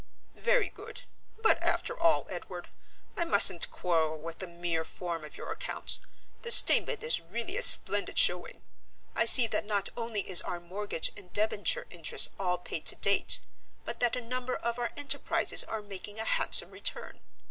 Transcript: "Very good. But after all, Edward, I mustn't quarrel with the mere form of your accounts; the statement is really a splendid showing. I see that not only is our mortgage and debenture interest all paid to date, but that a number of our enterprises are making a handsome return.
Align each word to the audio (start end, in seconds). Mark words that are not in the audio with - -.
"Very 0.39 0.67
good. 0.69 1.03
But 1.37 1.61
after 1.61 1.95
all, 1.95 2.25
Edward, 2.27 2.69
I 3.15 3.23
mustn't 3.23 3.69
quarrel 3.69 4.17
with 4.17 4.39
the 4.39 4.47
mere 4.47 4.83
form 4.83 5.23
of 5.23 5.37
your 5.37 5.51
accounts; 5.51 6.01
the 6.41 6.49
statement 6.49 7.03
is 7.03 7.21
really 7.21 7.55
a 7.55 7.61
splendid 7.61 8.17
showing. 8.17 8.63
I 9.15 9.25
see 9.25 9.45
that 9.45 9.63
not 9.67 9.89
only 9.95 10.27
is 10.27 10.41
our 10.41 10.59
mortgage 10.59 11.11
and 11.15 11.31
debenture 11.31 11.85
interest 11.91 12.31
all 12.39 12.57
paid 12.57 12.87
to 12.87 12.95
date, 12.95 13.41
but 13.85 13.99
that 13.99 14.15
a 14.15 14.21
number 14.21 14.55
of 14.55 14.79
our 14.79 14.89
enterprises 14.97 15.63
are 15.65 15.83
making 15.83 16.17
a 16.19 16.25
handsome 16.25 16.71
return. 16.71 17.19